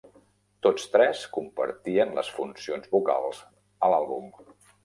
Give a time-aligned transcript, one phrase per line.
[0.67, 3.47] Tots tres compartien les funcions vocals
[3.89, 4.37] a l'àlbum.